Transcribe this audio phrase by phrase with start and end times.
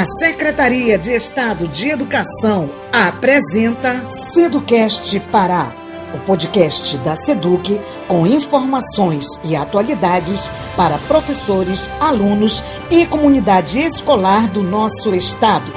[0.00, 5.74] A Secretaria de Estado de Educação apresenta Seducast Pará,
[6.14, 7.78] o podcast da Seduc
[8.08, 15.70] com informações e atualidades para professores, alunos e comunidade escolar do nosso estado.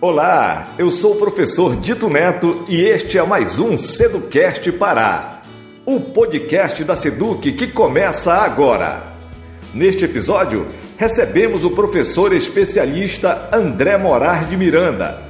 [0.00, 5.42] Olá, eu sou o professor Dito Neto e este é mais um Seducast Pará,
[5.86, 9.16] o podcast da Seduc que começa agora.
[9.72, 10.66] Neste episódio,
[10.98, 15.22] recebemos o professor especialista André Morar de Miranda,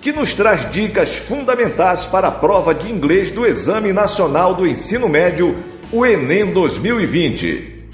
[0.00, 5.08] que nos traz dicas fundamentais para a prova de inglês do Exame Nacional do Ensino
[5.08, 5.56] Médio,
[5.92, 7.86] o Enem 2020.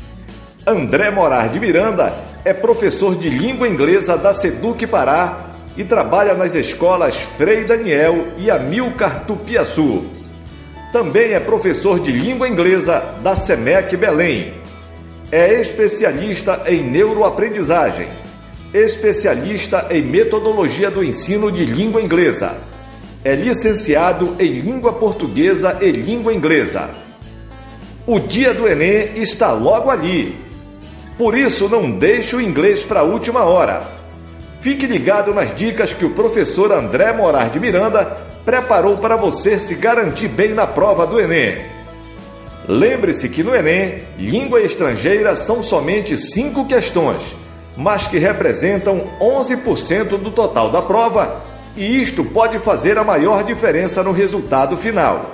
[0.66, 6.54] André Morar de Miranda é professor de língua inglesa da Seduc Pará e trabalha nas
[6.54, 10.06] escolas Frei Daniel e Amilcar Tupiaçu.
[10.94, 14.54] Também é professor de língua inglesa da SEMEC Belém
[15.30, 18.08] é especialista em neuroaprendizagem,
[18.72, 22.56] especialista em metodologia do ensino de língua inglesa.
[23.24, 26.88] É licenciado em língua portuguesa e língua inglesa.
[28.06, 30.34] O dia do Enem está logo ali.
[31.18, 33.82] Por isso, não deixe o inglês para a última hora.
[34.60, 39.74] Fique ligado nas dicas que o professor André Morar de Miranda preparou para você se
[39.74, 41.77] garantir bem na prova do Enem.
[42.68, 47.34] Lembre-se que no Enem, língua estrangeira são somente cinco questões,
[47.74, 51.40] mas que representam 11% do total da prova,
[51.74, 55.32] e isto pode fazer a maior diferença no resultado final.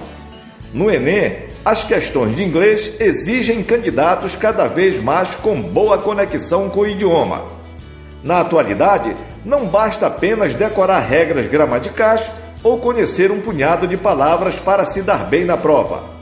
[0.72, 6.82] No Enem, as questões de inglês exigem candidatos cada vez mais com boa conexão com
[6.82, 7.46] o idioma.
[8.22, 9.12] Na atualidade,
[9.44, 12.30] não basta apenas decorar regras gramaticais
[12.62, 16.13] ou conhecer um punhado de palavras para se dar bem na prova.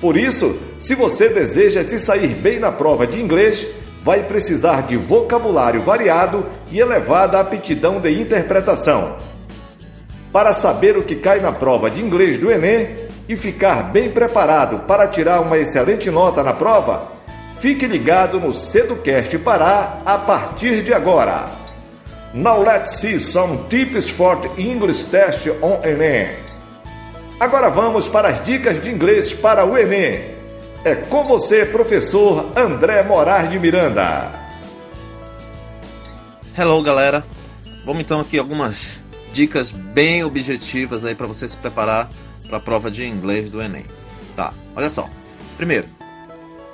[0.00, 3.66] Por isso, se você deseja se sair bem na prova de inglês,
[4.02, 9.16] vai precisar de vocabulário variado e elevada aptidão de interpretação.
[10.32, 12.96] Para saber o que cai na prova de inglês do Enem
[13.28, 17.12] e ficar bem preparado para tirar uma excelente nota na prova,
[17.58, 21.44] fique ligado no Seducast Pará a partir de agora.
[22.32, 26.49] Now let's see some tips for English test on Enem.
[27.40, 30.34] Agora vamos para as dicas de inglês para o Enem.
[30.84, 34.30] É com você, professor André Morar de Miranda.
[36.56, 37.24] Hello, galera.
[37.86, 39.00] Vamos então aqui algumas
[39.32, 42.10] dicas bem objetivas aí para você se preparar
[42.46, 43.86] para a prova de inglês do Enem.
[44.36, 45.08] Tá, olha só.
[45.56, 45.88] Primeiro,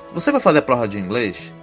[0.00, 1.54] se você vai fazer a prova de inglês,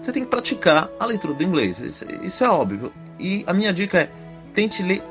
[0.00, 1.80] você tem que praticar a leitura do inglês.
[1.80, 2.92] Isso, isso é óbvio.
[3.18, 4.10] E a minha dica é:
[4.54, 5.02] tente ler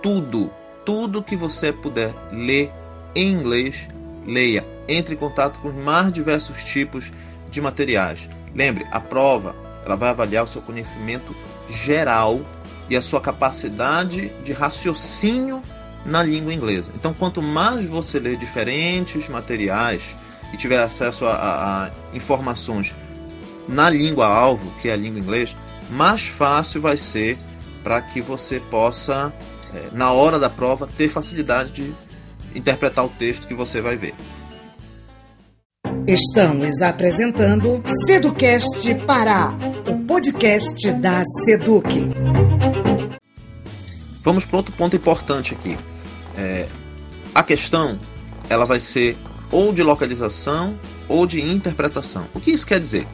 [0.00, 0.48] tudo,
[0.84, 2.72] tudo que você puder ler
[3.14, 3.88] em inglês,
[4.26, 4.66] leia.
[4.88, 7.12] Entre em contato com os mais diversos tipos
[7.50, 8.28] de materiais.
[8.54, 9.54] Lembre, a prova
[9.84, 11.34] ela vai avaliar o seu conhecimento
[11.68, 12.40] geral
[12.88, 15.62] e a sua capacidade de raciocínio
[16.04, 16.90] na língua inglesa.
[16.94, 20.02] Então, quanto mais você ler diferentes materiais
[20.52, 22.94] e tiver acesso a, a, a informações
[23.68, 25.54] na língua alvo, que é a língua inglesa,
[25.90, 27.38] mais fácil vai ser
[27.82, 29.32] para que você possa,
[29.74, 31.94] eh, na hora da prova, ter facilidade de
[32.54, 34.14] interpretar o texto que você vai ver.
[36.06, 39.54] Estamos apresentando Seducast Pará,
[39.88, 41.88] o podcast da Seduc.
[44.22, 45.78] Vamos para outro ponto importante aqui.
[46.36, 46.66] É,
[47.34, 47.98] a questão
[48.48, 49.16] ela vai ser
[49.50, 50.78] ou de localização
[51.08, 52.26] ou de interpretação.
[52.34, 53.06] O que isso quer dizer?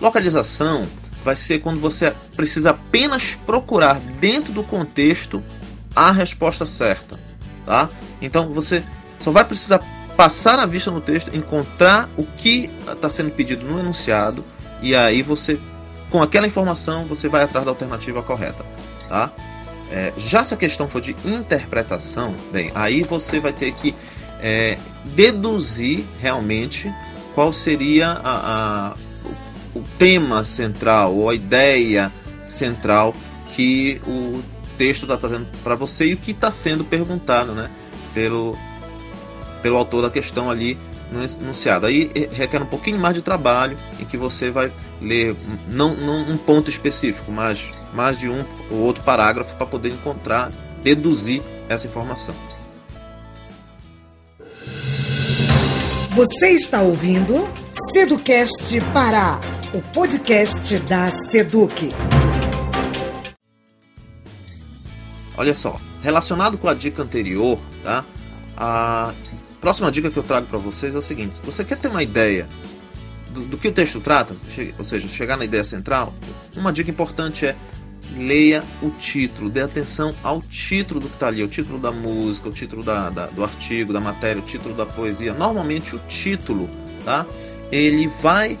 [0.00, 0.86] Localização
[1.24, 5.42] vai ser quando você precisa apenas procurar dentro do contexto
[5.94, 7.18] a resposta certa,
[7.66, 7.88] tá?
[8.20, 8.82] Então você
[9.18, 9.80] só vai precisar
[10.16, 14.44] passar a vista no texto, encontrar o que está sendo pedido no enunciado
[14.82, 15.58] e aí você,
[16.10, 18.64] com aquela informação, você vai atrás da alternativa correta,
[19.08, 19.32] tá?
[19.90, 23.94] É, já se a questão for de interpretação, bem, aí você vai ter que
[24.40, 26.92] é, deduzir realmente
[27.34, 28.94] qual seria a, a,
[29.74, 32.12] o tema central ou a ideia
[32.42, 33.14] central
[33.48, 34.42] que o
[34.78, 37.70] texto está trazendo para você e o que está sendo perguntado, né?
[38.14, 38.56] Pelo,
[39.62, 40.78] pelo autor da questão ali
[41.10, 41.86] no enunciado.
[41.86, 45.36] Aí eh, requer um pouquinho mais de trabalho, em que você vai ler
[45.68, 50.52] não, não um ponto específico, mas mais de um ou outro parágrafo para poder encontrar,
[50.82, 52.34] deduzir essa informação.
[56.10, 57.48] Você está ouvindo
[57.92, 59.40] Seducast Pará,
[59.72, 61.88] o podcast da Seduc.
[65.36, 68.04] Olha só, relacionado com a dica anterior, tá?
[68.56, 69.12] A
[69.60, 72.48] próxima dica que eu trago para vocês é o seguinte: você quer ter uma ideia
[73.30, 74.36] do, do, que o texto trata,
[74.78, 76.12] ou seja, chegar na ideia central,
[76.56, 77.56] uma dica importante é
[78.16, 82.48] leia o título, dê atenção ao título do que está ali, o título da música,
[82.48, 85.32] o título da, da, do artigo, da matéria, o título da poesia.
[85.32, 86.68] Normalmente o título,
[87.04, 87.24] tá?
[87.70, 88.58] Ele vai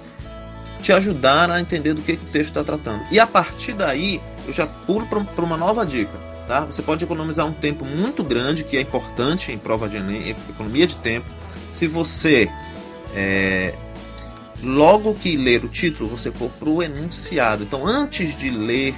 [0.80, 3.02] te ajudar a entender do que, que o texto está tratando.
[3.10, 6.29] E a partir daí, eu já pulo para uma nova dica.
[6.50, 6.64] Tá?
[6.64, 10.84] Você pode economizar um tempo muito grande, que é importante em prova de Enem, economia
[10.84, 11.24] de tempo.
[11.70, 12.50] Se você,
[13.14, 13.72] é,
[14.60, 17.62] logo que ler o título, você for para o enunciado.
[17.62, 18.96] Então, antes de ler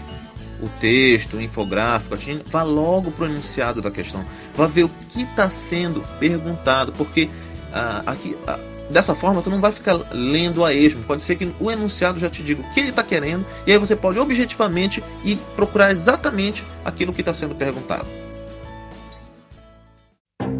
[0.62, 2.16] o texto, o infográfico,
[2.46, 4.24] vá logo para o enunciado da questão.
[4.54, 7.28] Vá ver o que está sendo perguntado, porque
[7.72, 8.36] ah, aqui.
[8.46, 8.58] Ah,
[8.90, 11.02] dessa forma, tu não vai ficar lendo a esmo.
[11.04, 13.78] Pode ser que o enunciado já te diga o que ele está querendo, e aí
[13.78, 18.06] você pode objetivamente ir procurar exatamente aquilo que está sendo perguntado.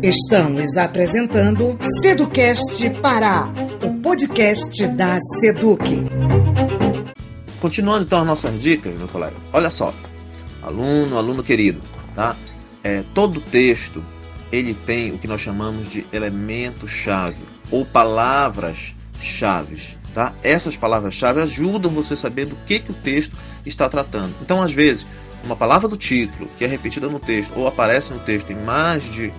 [0.03, 3.49] Estamos apresentando Seducast Pará,
[3.85, 5.85] o podcast da Seduc.
[7.61, 9.37] Continuando então as nossas dicas, meu colega.
[9.53, 9.94] Olha só,
[10.61, 11.81] aluno, aluno querido,
[12.15, 12.35] tá?
[12.82, 14.03] É, todo texto
[14.53, 19.97] ele tem o que nós chamamos de elemento-chave ou palavras-chave.
[20.15, 20.35] Tá?
[20.43, 23.35] Essas palavras-chave ajudam você a saber do que, que o texto
[23.65, 24.35] está tratando.
[24.43, 25.07] Então, às vezes,
[25.43, 29.11] uma palavra do título que é repetida no texto ou aparece no texto em mais
[29.11, 29.33] de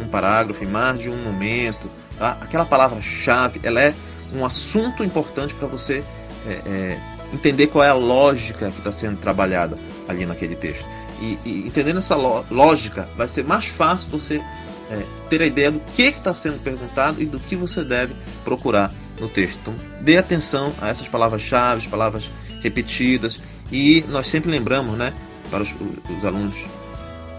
[0.00, 2.38] um parágrafo, em mais de um momento, tá?
[2.40, 3.92] aquela palavra-chave ela é
[4.32, 6.04] um assunto importante para você
[6.46, 6.98] é, é,
[7.32, 9.76] entender qual é a lógica que está sendo trabalhada
[10.12, 10.86] ali naquele texto.
[11.20, 14.42] E, e entendendo essa lógica, vai ser mais fácil você
[14.90, 18.14] é, ter a ideia do que está sendo perguntado e do que você deve
[18.44, 19.58] procurar no texto.
[19.60, 22.30] Então, dê atenção a essas palavras-chave, palavras
[22.62, 25.12] repetidas, e nós sempre lembramos, né,
[25.50, 25.74] para os,
[26.18, 26.54] os alunos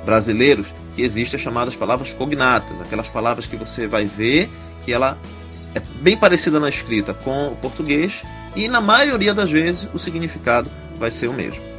[0.05, 4.49] brasileiros, que existem as chamadas palavras cognatas, aquelas palavras que você vai ver
[4.83, 5.17] que ela
[5.73, 8.21] é bem parecida na escrita com o português
[8.55, 11.72] e na maioria das vezes o significado vai ser o mesmo.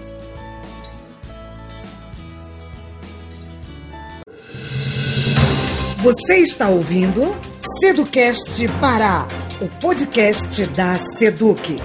[6.05, 7.35] Você está ouvindo
[7.81, 9.27] Seducast Pará,
[9.59, 11.79] o podcast da Seduc.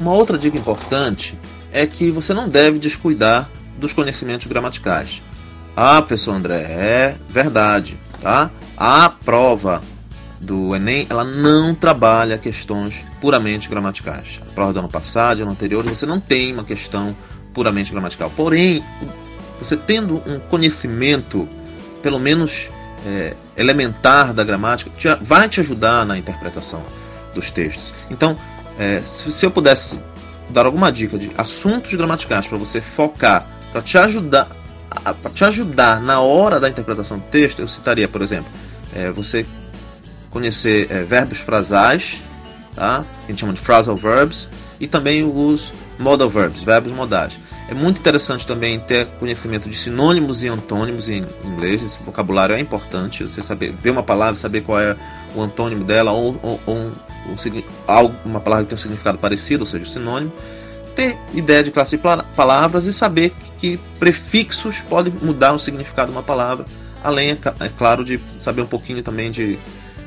[0.00, 1.38] Uma outra dica importante
[1.70, 5.20] é que você não deve descuidar dos conhecimentos gramaticais.
[5.76, 8.50] Ah, professor André, é verdade, tá?
[8.74, 9.82] A prova
[10.40, 14.40] do Enem, ela não trabalha questões puramente gramaticais.
[14.40, 17.14] A prova do ano passado ano anterior, você não tem uma questão
[17.52, 18.32] puramente gramatical.
[18.34, 18.82] Porém,
[19.62, 21.48] você tendo um conhecimento,
[22.02, 22.70] pelo menos
[23.06, 26.82] é, elementar da gramática, te, vai te ajudar na interpretação
[27.34, 27.92] dos textos.
[28.10, 28.36] Então,
[28.78, 29.98] é, se, se eu pudesse
[30.50, 34.48] dar alguma dica de assuntos gramaticais para você focar, para te ajudar,
[35.22, 38.50] para te ajudar na hora da interpretação do texto, eu citaria, por exemplo,
[38.94, 39.46] é, você
[40.30, 42.22] conhecer é, verbos frasais,
[42.74, 43.04] tá?
[43.20, 44.48] que a gente chama de phrasal verbs,
[44.78, 47.38] e também os modal verbs, verbos modais.
[47.72, 51.82] É muito interessante também ter conhecimento de sinônimos e antônimos em inglês.
[51.82, 53.22] Esse vocabulário é importante.
[53.22, 54.94] Você saber ver uma palavra, saber qual é
[55.34, 56.92] o antônimo dela ou, ou, ou um,
[57.30, 60.30] um, uma palavra que tem um significado parecido, ou seja, sinônimo.
[60.94, 62.02] Ter ideia de classe de
[62.36, 66.66] palavras e saber que prefixos podem mudar o significado de uma palavra.
[67.02, 69.58] Além, é, é claro, de saber um pouquinho também de,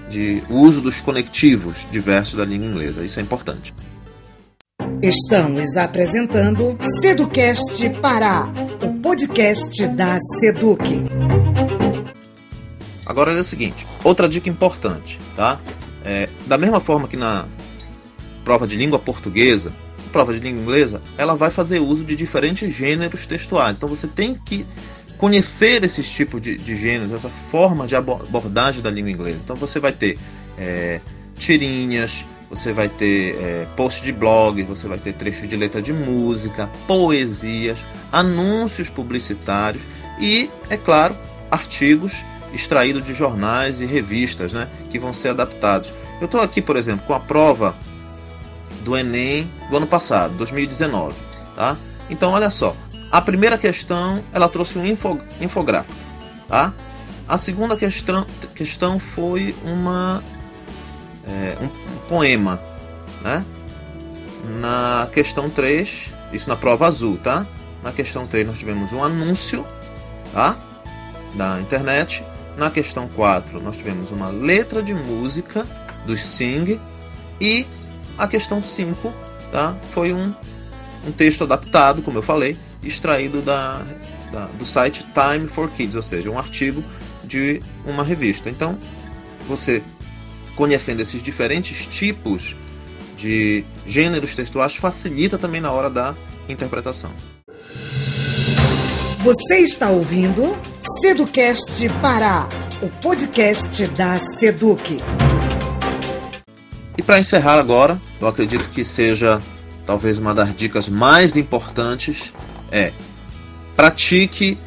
[0.07, 3.03] de uso dos conectivos diversos da língua inglesa.
[3.03, 3.73] Isso é importante.
[5.01, 8.47] Estamos apresentando Seducast Pará,
[8.81, 10.83] o podcast da Seduc.
[13.05, 15.59] Agora é o seguinte, outra dica importante, tá?
[16.03, 17.45] É, da mesma forma que na
[18.43, 19.71] prova de língua portuguesa,
[20.11, 23.77] prova de língua inglesa, ela vai fazer uso de diferentes gêneros textuais.
[23.77, 24.65] Então você tem que
[25.17, 29.41] conhecer esses tipos de, de gêneros, essa forma de abordagem da língua inglesa.
[29.43, 30.17] Então você vai ter
[30.57, 30.99] é,
[31.37, 35.91] tirinhas, você vai ter é, post de blog, você vai ter trecho de letra de
[35.91, 37.79] música, poesias,
[38.11, 39.83] anúncios publicitários
[40.19, 41.15] e, é claro,
[41.49, 42.13] artigos
[42.53, 45.91] extraídos de jornais e revistas né, que vão ser adaptados.
[46.21, 47.75] Eu estou aqui, por exemplo, com a prova
[48.81, 51.13] do Enem do ano passado, 2019.
[51.55, 51.75] Tá?
[52.09, 52.75] Então, olha só.
[53.11, 55.93] A primeira questão ela trouxe um info, infográfico.
[56.47, 56.73] Tá?
[57.27, 60.23] A segunda questão, questão foi uma
[61.27, 62.61] é, um, poema,
[63.21, 63.45] né?
[64.59, 67.45] Na questão 3, isso na prova azul, tá?
[67.83, 69.65] Na questão 3 nós tivemos um anúncio,
[70.31, 70.57] tá?
[71.33, 72.23] Da internet.
[72.57, 75.65] Na questão 4 nós tivemos uma letra de música
[76.05, 76.79] do Sing
[77.41, 77.67] e
[78.17, 79.11] a questão 5,
[79.51, 79.75] tá?
[79.91, 80.33] Foi um,
[81.05, 83.81] um texto adaptado, como eu falei, extraído da,
[84.31, 86.83] da, do site Time for Kids, ou seja, um artigo
[87.23, 88.49] de uma revista.
[88.49, 88.77] Então,
[89.47, 89.81] você
[90.55, 92.55] conhecendo esses diferentes tipos
[93.17, 96.15] de gêneros textuais, facilita também na hora da
[96.47, 97.11] interpretação.
[99.19, 100.55] Você está ouvindo
[101.01, 102.47] Seducast Pará,
[102.81, 104.97] o podcast da Seduc.
[106.97, 109.41] E para encerrar agora, eu acredito que seja
[109.85, 112.33] talvez uma das dicas mais importantes
[112.71, 112.91] é
[113.75, 114.57] pratique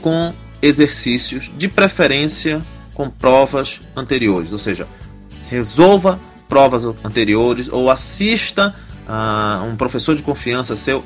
[0.00, 2.60] com exercícios, de preferência
[2.94, 4.86] com provas anteriores, ou seja,
[5.48, 8.74] resolva provas anteriores ou assista
[9.06, 11.04] a um professor de confiança seu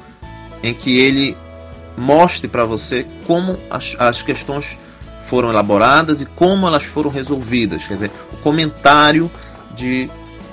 [0.62, 1.36] em que ele
[1.96, 4.78] mostre para você como as, as questões
[5.26, 9.30] foram elaboradas e como elas foram resolvidas, quer dizer, o comentário
[9.74, 10.08] de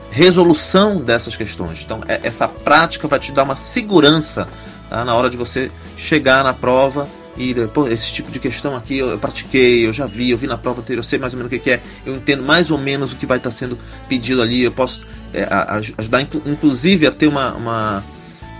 [0.10, 1.81] resolução dessas questões.
[1.84, 4.48] Então, é, essa prática vai te dar uma segurança
[4.89, 7.08] tá, na hora de você chegar na prova
[7.39, 10.46] e depois esse tipo de questão aqui eu, eu, pratiquei, eu já vi, eu vi
[10.46, 12.69] na prova anterior, eu sei mais ou menos o que, que é, eu entendo mais
[12.69, 13.79] ou menos o que vai estar sendo
[14.10, 15.01] pedido ali, eu posso
[15.34, 15.48] é,
[15.98, 18.03] ajudar inclusive a ter uma, uma,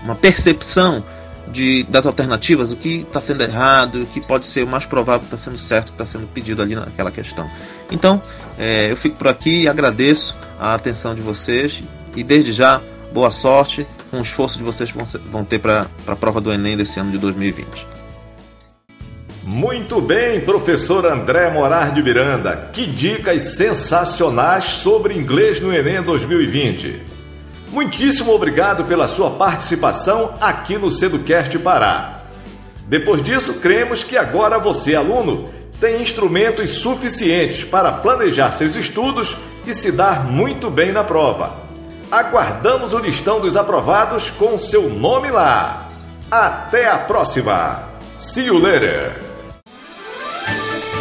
[0.02, 1.04] uma percepção
[1.52, 5.20] de, das alternativas, o que está sendo errado, o que pode ser o mais provável
[5.20, 7.50] que está sendo certo, que está sendo pedido ali naquela questão.
[7.90, 8.22] Então,
[8.58, 11.82] é, eu fico por aqui e agradeço a atenção de vocês
[12.16, 12.80] e desde já,
[13.12, 16.76] boa sorte com o esforço de vocês vão, vão ter para a prova do Enem
[16.76, 17.99] desse ano de 2020.
[19.52, 22.70] Muito bem, professor André Morar de Miranda.
[22.72, 27.02] Que dicas sensacionais sobre inglês no Enem 2020.
[27.72, 32.20] Muitíssimo obrigado pela sua participação aqui no Seducast Pará.
[32.86, 39.74] Depois disso, cremos que agora você, aluno, tem instrumentos suficientes para planejar seus estudos e
[39.74, 41.56] se dar muito bem na prova.
[42.08, 45.88] Aguardamos o listão dos aprovados com seu nome lá.
[46.30, 47.90] Até a próxima!
[48.16, 49.19] See you later!